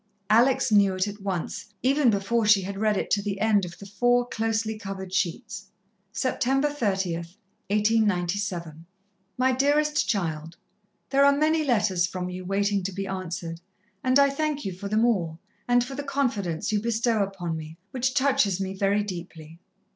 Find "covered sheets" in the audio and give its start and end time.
4.75-5.67